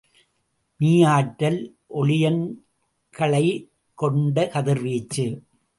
[0.79, 1.71] மீயாற்றல்
[1.95, 3.67] ஒளியன்களைக்
[3.95, 5.41] கொண்ட கதிர்வீச்சு.